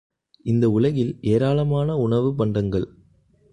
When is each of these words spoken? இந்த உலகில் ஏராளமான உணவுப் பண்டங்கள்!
இந்த 0.45 0.69
உலகில் 0.69 1.19
ஏராளமான 1.21 1.97
உணவுப் 1.97 2.37
பண்டங்கள்! 2.37 2.87